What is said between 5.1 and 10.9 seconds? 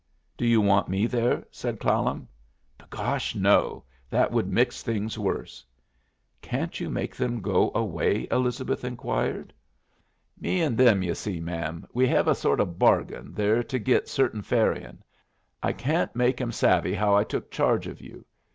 worse." "Can't you make them go away?" Elizabeth inquired. "Me and